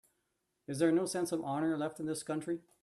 [0.67, 2.61] Is there no sense of honor left in this country?